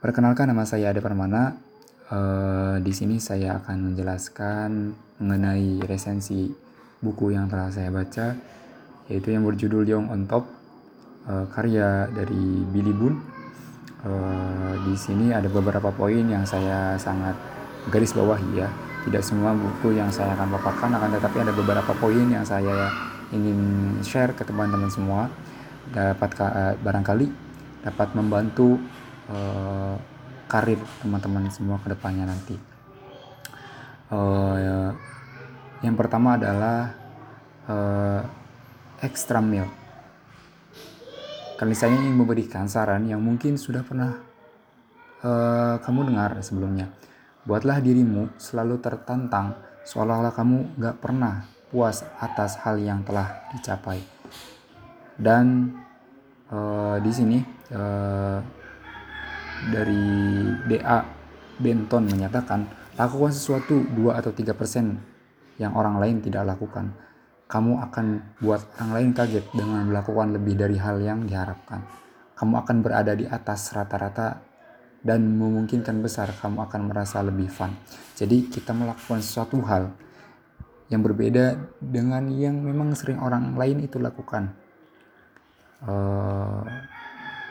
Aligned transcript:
Perkenalkan 0.00 0.48
nama 0.48 0.64
saya 0.64 0.96
Ade 0.96 1.04
Permana. 1.04 1.60
Uh, 2.08 2.80
di 2.80 2.88
sini 2.88 3.20
saya 3.20 3.60
akan 3.60 3.92
menjelaskan 3.92 4.96
mengenai 5.20 5.76
resensi 5.84 6.48
buku 7.04 7.36
yang 7.36 7.52
telah 7.52 7.68
saya 7.68 7.92
baca, 7.92 8.32
yaitu 9.12 9.28
yang 9.28 9.44
berjudul 9.44 9.84
Young 9.84 10.08
on 10.08 10.24
Top, 10.24 10.48
uh, 11.28 11.44
karya 11.52 12.08
dari 12.16 12.64
Billy 12.72 12.96
Boone. 12.96 13.20
Uh, 14.00 14.72
di 14.88 14.96
sini 14.96 15.36
ada 15.36 15.52
beberapa 15.52 15.92
poin 15.92 16.24
yang 16.24 16.48
saya 16.48 16.96
sangat 16.96 17.36
garis 17.92 18.16
bawahi 18.16 18.56
ya. 18.56 18.72
Tidak 19.04 19.20
semua 19.20 19.52
buku 19.52 20.00
yang 20.00 20.08
saya 20.08 20.32
akan 20.32 20.48
paparkan, 20.56 20.96
akan 20.96 21.20
tetapi 21.20 21.44
ada 21.44 21.52
beberapa 21.52 21.92
poin 22.00 22.24
yang 22.24 22.48
saya 22.48 22.88
ingin 23.36 23.60
share 24.00 24.32
ke 24.32 24.48
teman-teman 24.48 24.88
semua 24.88 25.28
dapat 25.92 26.32
barangkali 26.80 27.52
dapat 27.84 28.08
membantu 28.16 28.80
uh, 29.30 29.94
karir 30.50 30.82
teman-teman 31.00 31.46
semua 31.48 31.78
ke 31.78 31.88
depannya 31.94 32.26
nanti. 32.26 32.58
Uh, 34.10 34.90
yang 35.80 35.94
pertama 35.94 36.34
adalah 36.34 36.92
uh, 37.70 38.20
extra 39.00 39.38
meal. 39.40 39.70
Kali 41.56 41.76
saya 41.76 41.94
ingin 41.94 42.16
memberikan 42.16 42.66
saran 42.66 43.06
yang 43.06 43.20
mungkin 43.20 43.56
sudah 43.56 43.86
pernah 43.86 44.18
uh, 45.24 45.76
kamu 45.80 46.12
dengar 46.12 46.40
sebelumnya. 46.42 46.90
Buatlah 47.44 47.80
dirimu 47.80 48.36
selalu 48.36 48.80
tertantang 48.82 49.56
seolah-olah 49.84 50.32
kamu 50.36 50.76
gak 50.76 51.00
pernah 51.00 51.48
puas 51.70 52.04
atas 52.20 52.60
hal 52.60 52.76
yang 52.82 53.00
telah 53.06 53.48
dicapai. 53.54 54.02
Dan 55.20 55.76
uh, 56.52 56.96
di 57.00 57.12
sini 57.12 57.38
uh, 57.72 58.40
dari 59.68 60.00
DA 60.64 61.04
Benton 61.60 62.08
menyatakan, 62.08 62.64
lakukan 62.96 63.32
sesuatu 63.36 63.84
2 63.92 64.16
atau 64.16 64.32
3 64.32 64.56
persen 64.56 64.96
yang 65.60 65.76
orang 65.76 66.00
lain 66.00 66.24
tidak 66.24 66.56
lakukan. 66.56 66.96
Kamu 67.50 67.82
akan 67.90 68.06
buat 68.40 68.62
orang 68.78 68.90
lain 68.96 69.10
kaget 69.12 69.44
dengan 69.52 69.84
melakukan 69.84 70.32
lebih 70.32 70.56
dari 70.56 70.80
hal 70.80 70.96
yang 71.04 71.28
diharapkan. 71.28 71.84
Kamu 72.38 72.56
akan 72.64 72.76
berada 72.80 73.12
di 73.12 73.28
atas 73.28 73.76
rata-rata 73.76 74.40
dan 75.00 75.24
memungkinkan 75.36 76.00
besar 76.04 76.32
kamu 76.36 76.64
akan 76.68 76.80
merasa 76.88 77.20
lebih 77.20 77.48
fun. 77.48 77.72
Jadi 78.16 78.52
kita 78.52 78.76
melakukan 78.76 79.20
sesuatu 79.20 79.60
hal 79.64 79.92
yang 80.92 81.00
berbeda 81.00 81.56
dengan 81.80 82.28
yang 82.28 82.60
memang 82.60 82.92
sering 82.92 83.20
orang 83.22 83.56
lain 83.56 83.80
itu 83.84 83.96
lakukan. 83.96 84.52
Uh, 85.80 86.60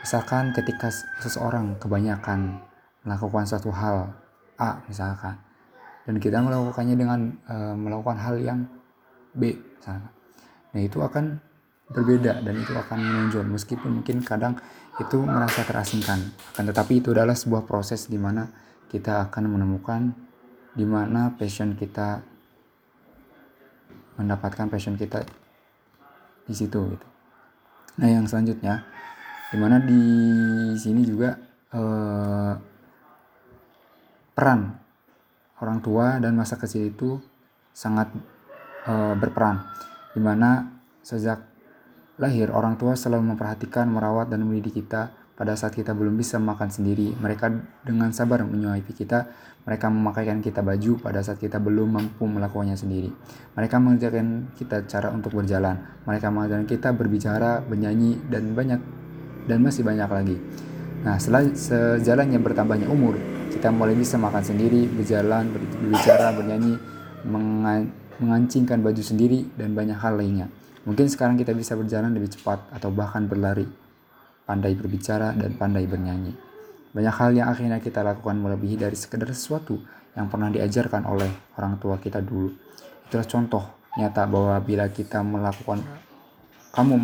Misalkan 0.00 0.56
ketika 0.56 0.88
seseorang 1.20 1.76
kebanyakan 1.76 2.60
melakukan 3.04 3.44
suatu 3.44 3.68
hal 3.72 4.12
A 4.60 4.80
misalkan 4.88 5.36
dan 6.04 6.16
kita 6.16 6.40
melakukannya 6.40 6.96
dengan 6.96 7.20
e, 7.48 7.56
melakukan 7.76 8.16
hal 8.16 8.36
yang 8.40 8.64
B 9.36 9.56
misalkan. 9.56 10.12
Nah, 10.70 10.80
itu 10.80 10.98
akan 11.00 11.40
berbeda 11.90 12.40
dan 12.40 12.54
itu 12.54 12.72
akan 12.72 12.98
menonjol 13.02 13.44
meskipun 13.50 14.00
mungkin 14.00 14.24
kadang 14.24 14.56
itu 14.96 15.20
merasa 15.20 15.64
terasingkan. 15.64 16.32
Akan 16.54 16.64
tetapi 16.68 17.04
itu 17.04 17.12
adalah 17.12 17.36
sebuah 17.36 17.64
proses 17.68 18.08
di 18.08 18.16
mana 18.16 18.48
kita 18.88 19.28
akan 19.28 19.52
menemukan 19.52 20.12
di 20.76 20.86
mana 20.86 21.34
passion 21.34 21.76
kita 21.76 22.22
mendapatkan 24.16 24.68
passion 24.68 24.94
kita 24.96 25.24
di 26.44 26.54
situ 26.54 26.78
gitu. 26.94 27.06
Nah, 28.00 28.08
yang 28.08 28.24
selanjutnya 28.24 28.86
di 29.50 29.56
mana 29.58 29.82
di 29.82 30.02
sini 30.78 31.02
juga 31.02 31.34
eh, 31.74 32.54
peran 34.30 34.60
orang 35.60 35.78
tua 35.82 36.16
dan 36.22 36.38
masa 36.38 36.56
kecil 36.56 36.88
itu 36.88 37.18
sangat 37.74 38.14
eh, 38.86 39.14
berperan. 39.18 39.66
Di 40.14 40.22
mana 40.22 40.80
sejak 41.02 41.50
lahir 42.20 42.52
orang 42.52 42.76
tua 42.76 42.94
selalu 42.94 43.34
memperhatikan 43.34 43.90
merawat 43.90 44.30
dan 44.30 44.46
mendidik 44.46 44.78
kita. 44.84 45.10
Pada 45.40 45.56
saat 45.56 45.72
kita 45.72 45.96
belum 45.96 46.20
bisa 46.20 46.36
makan 46.36 46.68
sendiri, 46.68 47.16
mereka 47.16 47.48
dengan 47.80 48.12
sabar 48.12 48.44
menyuapi 48.44 48.92
kita, 48.92 49.24
mereka 49.64 49.88
memakaikan 49.88 50.44
kita 50.44 50.60
baju 50.60 51.00
pada 51.00 51.24
saat 51.24 51.40
kita 51.40 51.56
belum 51.56 51.96
mampu 51.96 52.28
melakukannya 52.28 52.76
sendiri. 52.76 53.08
Mereka 53.56 53.80
mengajarkan 53.80 54.52
kita 54.60 54.84
cara 54.84 55.08
untuk 55.08 55.40
berjalan, 55.40 55.80
mereka 56.04 56.28
mengajarkan 56.28 56.68
kita 56.68 56.92
berbicara, 56.92 57.64
bernyanyi, 57.64 58.20
dan 58.28 58.52
banyak 58.52 58.84
dan 59.48 59.62
masih 59.64 59.84
banyak 59.86 60.10
lagi. 60.10 60.36
Nah, 61.00 61.16
sejalannya 61.16 62.36
bertambahnya 62.40 62.88
umur, 62.92 63.16
kita 63.48 63.72
mulai 63.72 63.96
bisa 63.96 64.20
makan 64.20 64.44
sendiri, 64.44 64.84
berjalan, 64.84 65.48
berbicara, 65.48 66.36
bernyanyi, 66.36 66.76
mengancingkan 68.20 68.84
baju 68.84 69.00
sendiri, 69.00 69.48
dan 69.56 69.72
banyak 69.72 69.96
hal 69.96 70.20
lainnya. 70.20 70.52
Mungkin 70.84 71.08
sekarang 71.08 71.40
kita 71.40 71.56
bisa 71.56 71.72
berjalan 71.76 72.12
lebih 72.12 72.36
cepat 72.36 72.68
atau 72.72 72.92
bahkan 72.92 73.24
berlari, 73.24 73.64
pandai 74.44 74.76
berbicara, 74.76 75.32
dan 75.32 75.56
pandai 75.56 75.88
bernyanyi. 75.88 76.36
Banyak 76.92 77.14
hal 77.16 77.30
yang 77.32 77.48
akhirnya 77.48 77.80
kita 77.80 78.04
lakukan 78.04 78.36
melebihi 78.36 78.76
dari 78.80 78.96
sekedar 78.98 79.30
sesuatu 79.32 79.80
yang 80.18 80.26
pernah 80.26 80.50
diajarkan 80.50 81.06
oleh 81.06 81.30
orang 81.56 81.78
tua 81.78 81.96
kita 82.02 82.18
dulu. 82.18 82.50
Itulah 83.08 83.24
contoh 83.24 83.64
nyata 83.96 84.26
bahwa 84.26 84.58
bila 84.58 84.90
kita 84.90 85.22
melakukan 85.22 85.80
kamu 86.70 86.94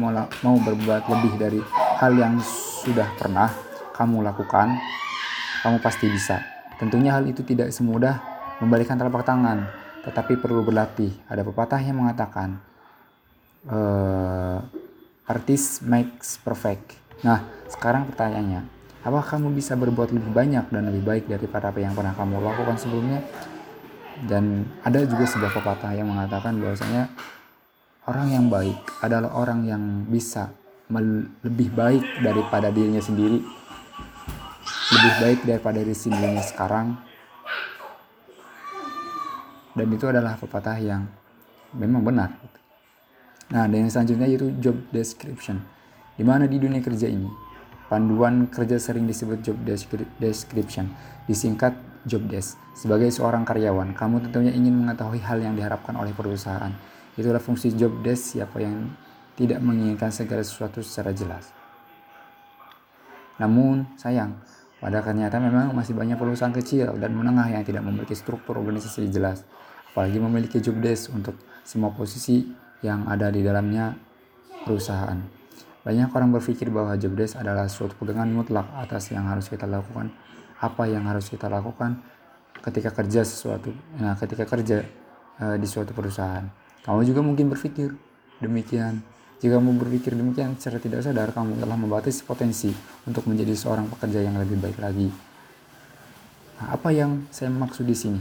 mau 0.42 0.56
berbuat 0.62 1.02
lebih 1.06 1.32
dari 1.38 1.60
hal 1.96 2.12
yang 2.12 2.36
sudah 2.84 3.08
pernah 3.16 3.48
kamu 3.96 4.20
lakukan, 4.20 4.76
kamu 5.64 5.80
pasti 5.80 6.12
bisa. 6.12 6.44
Tentunya 6.76 7.16
hal 7.16 7.24
itu 7.24 7.40
tidak 7.40 7.72
semudah 7.72 8.20
membalikan 8.60 9.00
telapak 9.00 9.24
tangan, 9.24 9.64
tetapi 10.04 10.36
perlu 10.36 10.60
berlatih. 10.60 11.16
Ada 11.24 11.40
pepatah 11.40 11.80
yang 11.80 12.04
mengatakan, 12.04 12.60
uh, 13.72 14.60
artist 15.24 15.80
makes 15.88 16.36
perfect. 16.36 17.00
Nah, 17.24 17.48
sekarang 17.72 18.04
pertanyaannya, 18.12 18.68
apakah 19.00 19.40
kamu 19.40 19.56
bisa 19.56 19.72
berbuat 19.72 20.12
lebih 20.12 20.36
banyak 20.36 20.68
dan 20.68 20.92
lebih 20.92 21.00
baik 21.00 21.24
daripada 21.32 21.72
apa 21.72 21.80
yang 21.80 21.96
pernah 21.96 22.12
kamu 22.12 22.44
lakukan 22.44 22.76
sebelumnya? 22.76 23.24
Dan 24.20 24.68
ada 24.84 25.00
juga 25.00 25.24
sebuah 25.24 25.52
pepatah 25.56 25.96
yang 25.96 26.12
mengatakan 26.12 26.60
bahwasanya 26.60 27.08
orang 28.04 28.28
yang 28.32 28.46
baik 28.52 28.76
adalah 29.00 29.32
orang 29.32 29.64
yang 29.64 29.82
bisa 30.08 30.52
lebih 30.90 31.74
baik 31.74 32.22
daripada 32.22 32.70
dirinya 32.70 33.02
sendiri. 33.02 33.42
Lebih 34.86 35.12
baik 35.18 35.38
daripada 35.42 35.82
diri 35.82 35.96
sendirinya 35.96 36.44
sekarang. 36.46 36.94
Dan 39.76 39.86
itu 39.92 40.06
adalah 40.08 40.38
pepatah 40.38 40.78
yang 40.78 41.04
memang 41.74 42.06
benar. 42.06 42.30
Nah 43.52 43.66
dan 43.66 43.78
yang 43.86 43.92
selanjutnya 43.92 44.30
yaitu 44.30 44.54
job 44.62 44.78
description. 44.94 45.60
Di 46.16 46.24
mana 46.24 46.48
di 46.48 46.56
dunia 46.56 46.80
kerja 46.80 47.10
ini 47.10 47.28
panduan 47.86 48.48
kerja 48.48 48.78
sering 48.78 49.04
disebut 49.10 49.42
job 49.42 49.58
description. 50.22 50.90
Disingkat 51.26 51.74
job 52.06 52.24
desk. 52.30 52.56
Sebagai 52.78 53.10
seorang 53.10 53.42
karyawan 53.42 53.92
kamu 53.92 54.30
tentunya 54.30 54.54
ingin 54.54 54.86
mengetahui 54.86 55.18
hal 55.18 55.42
yang 55.42 55.58
diharapkan 55.58 55.98
oleh 55.98 56.14
perusahaan. 56.14 56.70
Itulah 57.18 57.42
fungsi 57.42 57.74
job 57.74 57.90
desk 58.06 58.38
siapa 58.38 58.62
yang 58.62 58.94
tidak 59.36 59.60
menginginkan 59.60 60.08
segala 60.08 60.42
sesuatu 60.42 60.80
secara 60.80 61.12
jelas. 61.12 61.52
Namun, 63.36 63.84
sayang, 64.00 64.40
pada 64.80 65.04
ternyata 65.04 65.36
memang 65.36 65.76
masih 65.76 65.92
banyak 65.92 66.16
perusahaan 66.16 66.52
kecil 66.52 66.96
dan 66.96 67.12
menengah 67.12 67.48
yang 67.52 67.64
tidak 67.64 67.84
memiliki 67.84 68.16
struktur 68.16 68.56
organisasi 68.56 69.12
jelas, 69.12 69.44
apalagi 69.92 70.16
memiliki 70.16 70.58
job 70.60 70.80
desk 70.80 71.12
untuk 71.12 71.36
semua 71.64 71.92
posisi 71.92 72.48
yang 72.80 73.04
ada 73.08 73.28
di 73.28 73.44
dalamnya 73.44 73.92
perusahaan. 74.64 75.20
Banyak 75.84 76.10
orang 76.10 76.34
berpikir 76.34 76.72
bahwa 76.72 76.96
job 76.98 77.14
desk 77.14 77.38
adalah 77.38 77.70
suatu 77.70 77.94
pegangan 77.94 78.26
mutlak 78.32 78.66
atas 78.74 79.12
yang 79.12 79.28
harus 79.28 79.46
kita 79.46 79.68
lakukan, 79.68 80.10
apa 80.58 80.82
yang 80.88 81.04
harus 81.04 81.28
kita 81.28 81.46
lakukan 81.46 82.00
ketika 82.64 82.90
kerja 82.90 83.22
sesuatu, 83.22 83.70
nah 84.00 84.16
ketika 84.18 84.48
kerja 84.48 84.82
uh, 85.38 85.54
di 85.54 85.68
suatu 85.68 85.92
perusahaan. 85.92 86.42
Kamu 86.82 87.04
juga 87.06 87.20
mungkin 87.22 87.52
berpikir 87.52 87.94
demikian 88.42 89.04
jika 89.36 89.60
kamu 89.60 89.76
berpikir 89.76 90.16
demikian 90.16 90.56
secara 90.56 90.80
tidak 90.80 91.00
sadar, 91.04 91.28
kamu 91.28 91.60
telah 91.60 91.76
membatasi 91.76 92.24
potensi 92.24 92.72
untuk 93.04 93.28
menjadi 93.28 93.52
seorang 93.52 93.84
pekerja 93.92 94.24
yang 94.24 94.40
lebih 94.40 94.56
baik 94.56 94.80
lagi. 94.80 95.12
Nah, 96.56 96.72
apa 96.72 96.88
yang 96.88 97.28
saya 97.28 97.52
maksud 97.52 97.84
di 97.84 97.92
sini? 97.92 98.20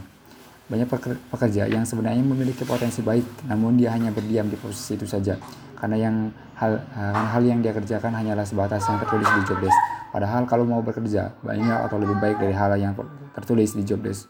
Banyak 0.68 0.92
pekerja 1.32 1.72
yang 1.72 1.88
sebenarnya 1.88 2.20
memiliki 2.20 2.68
potensi 2.68 3.00
baik, 3.00 3.48
namun 3.48 3.80
dia 3.80 3.96
hanya 3.96 4.12
berdiam 4.12 4.52
di 4.52 4.60
posisi 4.60 5.00
itu 5.00 5.08
saja. 5.08 5.40
Karena 5.80 5.96
yang 5.96 6.16
hal, 6.60 6.84
hal 7.32 7.44
yang 7.48 7.64
dia 7.64 7.72
kerjakan 7.72 8.12
hanyalah 8.12 8.44
sebatas 8.44 8.84
yang 8.84 9.00
tertulis 9.00 9.30
di 9.40 9.42
job 9.48 9.60
desk. 9.64 9.80
Padahal 10.12 10.44
kalau 10.48 10.68
mau 10.68 10.84
bekerja 10.84 11.32
banyak 11.44 11.80
atau 11.86 11.96
lebih 11.96 12.18
baik 12.20 12.44
dari 12.44 12.52
hal 12.52 12.76
yang 12.76 12.92
tertulis 13.32 13.72
di 13.72 13.88
job 13.88 14.04
desk, 14.04 14.28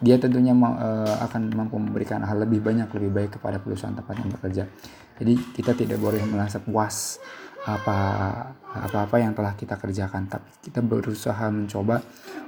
dia 0.00 0.16
tentunya 0.16 0.56
uh, 0.56 1.16
akan 1.28 1.52
mampu 1.52 1.76
memberikan 1.76 2.24
hal 2.24 2.40
lebih 2.40 2.64
banyak 2.64 2.88
lebih 2.96 3.10
baik 3.12 3.30
kepada 3.36 3.60
perusahaan 3.60 3.92
tempat 3.92 4.16
yang 4.16 4.32
bekerja. 4.32 4.64
Jadi 5.20 5.32
kita 5.52 5.76
tidak 5.76 6.00
boleh 6.00 6.24
merasa 6.24 6.56
puas 6.56 7.20
apa 7.60 7.96
apa-apa 8.72 9.20
yang 9.20 9.36
telah 9.36 9.52
kita 9.52 9.76
kerjakan 9.76 10.24
tapi 10.24 10.48
kita 10.64 10.80
berusaha 10.80 11.52
mencoba 11.52 12.00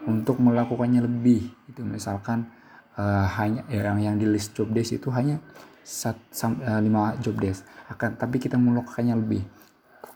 untuk 0.09 0.41
melakukannya 0.41 1.05
lebih. 1.05 1.53
Itu 1.69 1.85
misalkan 1.85 2.49
uh, 2.97 3.29
hanya 3.37 3.69
yang 3.69 4.01
yang 4.01 4.17
di 4.17 4.25
list 4.25 4.57
job 4.57 4.73
days 4.73 4.89
itu 4.97 5.13
hanya 5.13 5.37
sat, 5.85 6.17
sam, 6.33 6.57
uh, 6.65 6.81
lima 6.81 7.21
job 7.21 7.37
days 7.37 7.61
akan 7.93 8.17
tapi 8.17 8.41
kita 8.41 8.57
melakukannya 8.57 9.13
lebih. 9.21 9.45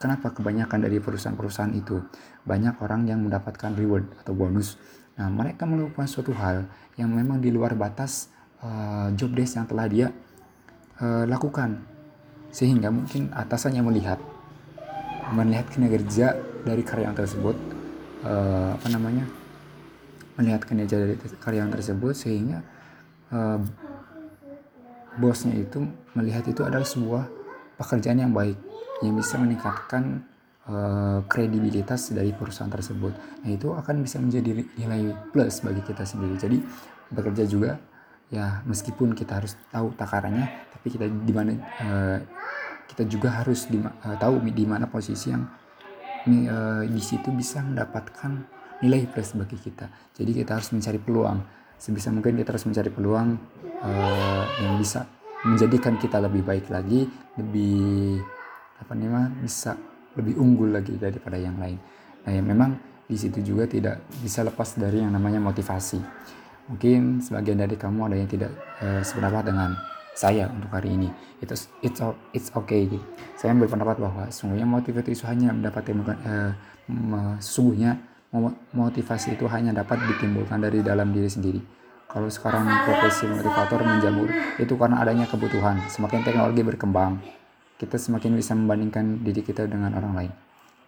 Kenapa? 0.01 0.29
Kebanyakan 0.29 0.85
dari 0.85 1.01
perusahaan-perusahaan 1.01 1.73
itu 1.73 1.97
banyak 2.45 2.81
orang 2.85 3.09
yang 3.09 3.21
mendapatkan 3.21 3.73
reward 3.73 4.05
atau 4.21 4.33
bonus 4.37 4.77
nah 5.17 5.27
mereka 5.33 5.65
melakukan 5.65 6.05
suatu 6.05 6.31
hal 6.37 6.69
yang 6.95 7.09
memang 7.09 7.41
di 7.41 7.49
luar 7.49 7.73
batas 7.73 8.29
uh, 8.61 9.09
job 9.17 9.33
days 9.33 9.53
yang 9.57 9.65
telah 9.65 9.85
dia 9.89 10.07
uh, 11.01 11.25
lakukan. 11.25 11.81
Sehingga 12.53 12.89
mungkin 12.89 13.33
atasannya 13.33 13.83
melihat 13.83 14.17
melihat 15.35 15.67
kinerja 15.67 16.39
dari 16.63 16.81
karyawan 16.87 17.17
tersebut 17.17 17.55
uh, 18.23 18.79
apa 18.79 18.87
namanya 18.87 19.27
melihat 20.39 20.63
kinerja 20.63 20.95
dari 21.03 21.15
karyawan 21.17 21.73
tersebut 21.73 22.13
sehingga 22.15 22.63
uh, 23.33 23.59
bosnya 25.17 25.57
itu 25.57 25.83
melihat 26.13 26.45
itu 26.45 26.61
adalah 26.63 26.85
sebuah 26.85 27.27
pekerjaan 27.75 28.21
yang 28.21 28.31
baik 28.31 28.55
yang 29.01 29.17
bisa 29.17 29.35
meningkatkan 29.41 30.23
kredibilitas 31.31 32.11
dari 32.11 32.35
perusahaan 32.35 32.67
tersebut. 32.67 33.15
Nah 33.43 33.49
itu 33.49 33.71
akan 33.71 34.03
bisa 34.03 34.19
menjadi 34.19 34.67
nilai 34.75 35.15
plus 35.31 35.63
bagi 35.63 35.79
kita 35.79 36.03
sendiri. 36.03 36.35
Jadi 36.35 36.57
bekerja 37.07 37.47
juga 37.47 37.79
ya 38.27 38.59
meskipun 38.67 39.15
kita 39.15 39.39
harus 39.39 39.55
tahu 39.71 39.95
takarannya, 39.95 40.67
tapi 40.75 40.87
kita 40.91 41.07
di 41.07 41.31
mana 41.31 41.55
uh, 41.79 42.19
kita 42.91 43.07
juga 43.07 43.39
harus 43.39 43.71
di, 43.71 43.79
uh, 43.79 44.17
tahu 44.19 44.43
di 44.51 44.65
mana 44.67 44.91
posisi 44.91 45.31
yang 45.31 45.47
uh, 46.27 46.83
di 46.83 46.99
situ 46.99 47.31
bisa 47.31 47.63
mendapatkan 47.63 48.43
nilai 48.83 49.07
plus 49.07 49.33
bagi 49.39 49.55
kita. 49.55 49.87
Jadi 50.19 50.43
kita 50.43 50.59
harus 50.59 50.75
mencari 50.75 50.99
peluang. 50.99 51.39
Sebisa 51.79 52.11
mungkin 52.11 52.35
kita 52.35 52.51
harus 52.51 52.67
mencari 52.67 52.89
peluang 52.91 53.39
uh, 53.85 54.43
yang 54.59 54.75
bisa 54.75 55.07
menjadikan 55.45 55.95
kita 55.95 56.19
lebih 56.19 56.43
baik 56.43 56.67
lagi, 56.67 57.07
lebih 57.39 58.19
apa 58.77 58.93
namanya 58.93 59.31
bisa 59.39 59.77
lebih 60.17 60.35
unggul 60.41 60.73
lagi 60.73 60.97
daripada 60.97 61.37
yang 61.37 61.55
lain. 61.61 61.77
Nah, 62.25 62.31
ya 62.33 62.41
memang 62.41 62.75
di 63.07 63.15
situ 63.15 63.39
juga 63.39 63.69
tidak 63.69 64.03
bisa 64.19 64.43
lepas 64.43 64.75
dari 64.75 64.99
yang 64.99 65.13
namanya 65.13 65.39
motivasi. 65.39 66.01
Mungkin 66.67 67.23
sebagian 67.23 67.63
dari 67.63 67.79
kamu 67.79 68.11
ada 68.11 68.15
yang 68.19 68.27
tidak 68.27 68.51
uh, 68.83 68.99
sependapat 68.99 69.47
dengan 69.47 69.71
saya 70.11 70.51
untuk 70.51 70.73
hari 70.73 70.97
ini. 70.97 71.07
Itu 71.39 71.55
it's 71.79 72.01
it's 72.35 72.49
okay. 72.51 72.89
Saya 73.39 73.55
berpendapat 73.55 74.01
bahwa 74.01 74.27
sungguhnya 74.27 74.67
motivasi 74.67 75.15
itu 75.15 75.23
hanya 75.29 75.55
mendapat 75.55 75.87
uh, 75.95 76.51
sesungguhnya 77.39 77.95
motivasi 78.75 79.39
itu 79.39 79.47
hanya 79.47 79.71
dapat 79.71 80.03
ditimbulkan 80.03 80.59
dari 80.59 80.83
dalam 80.83 81.15
diri 81.15 81.31
sendiri 81.31 81.61
kalau 82.07 82.31
sekarang 82.31 82.63
profesi 82.87 83.27
motivator 83.27 83.83
menjamur 83.83 84.31
itu 84.57 84.73
karena 84.79 85.03
adanya 85.03 85.27
kebutuhan. 85.27 85.83
Semakin 85.91 86.23
teknologi 86.23 86.63
berkembang, 86.63 87.19
kita 87.77 87.97
semakin 88.01 88.33
bisa 88.33 88.57
membandingkan 88.57 89.21
diri 89.21 89.45
kita 89.45 89.69
dengan 89.69 89.93
orang 89.93 90.13
lain 90.13 90.33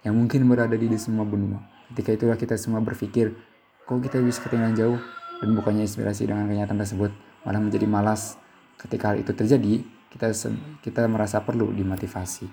yang 0.04 0.16
mungkin 0.16 0.48
berada 0.48 0.76
di 0.76 0.88
semua 0.96 1.28
benua. 1.28 1.60
Ketika 1.92 2.16
itulah 2.16 2.38
kita 2.40 2.56
semua 2.56 2.80
berpikir, 2.80 3.36
kok 3.84 4.00
kita 4.00 4.22
bisa 4.22 4.40
ketinggalan 4.46 4.78
jauh 4.78 5.00
dan 5.42 5.50
bukannya 5.56 5.84
inspirasi 5.84 6.30
dengan 6.30 6.48
kenyataan 6.48 6.80
tersebut 6.80 7.12
malah 7.44 7.60
menjadi 7.60 7.88
malas. 7.90 8.40
Ketika 8.80 9.12
hal 9.12 9.18
itu 9.20 9.36
terjadi, 9.36 9.84
kita 10.14 10.32
kita 10.80 11.02
merasa 11.12 11.44
perlu 11.44 11.74
dimotivasi. 11.76 12.48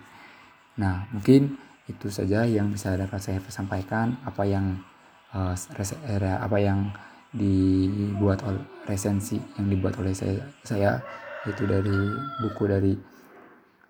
Nah, 0.83 1.06
mungkin 1.15 1.55
itu 1.87 2.11
saja 2.11 2.43
yang 2.43 2.75
bisa 2.75 2.99
dapat 2.99 3.23
saya 3.23 3.38
sampaikan 3.47 4.19
apa 4.27 4.43
yang 4.43 4.83
uh, 5.31 5.55
apa 5.55 6.59
yang 6.59 6.91
dibuat 7.31 8.43
oleh 8.43 8.62
resensi 8.91 9.38
yang 9.55 9.71
dibuat 9.71 9.94
oleh 10.03 10.11
saya, 10.17 10.43
saya 10.67 10.99
itu 11.47 11.62
dari 11.62 11.94
buku 12.43 12.65
dari 12.67 12.93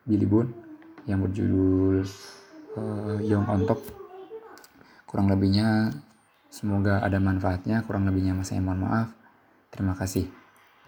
Billy 0.06 0.24
Boone 0.24 0.54
yang 1.10 1.20
berjudul 1.26 2.06
uh, 2.78 3.18
Young 3.20 3.46
on 3.50 3.66
Top. 3.66 3.82
Kurang 5.04 5.26
lebihnya 5.28 5.90
semoga 6.48 7.02
ada 7.02 7.18
manfaatnya. 7.18 7.82
Kurang 7.82 8.06
lebihnya 8.06 8.38
saya 8.46 8.62
mohon 8.62 8.86
maaf. 8.86 9.10
Terima 9.74 9.98
kasih 9.98 10.45